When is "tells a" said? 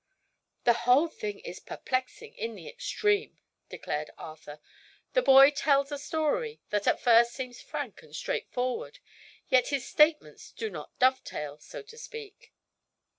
5.51-5.99